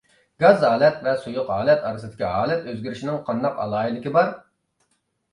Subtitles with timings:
[0.43, 4.33] گاز ھالەت ۋە سۇيۇق ھالەت ئارىسىدىكى ھالەت ئۆزگىرىشىنىڭ قانداق ئالاھىدىلىكى بار؟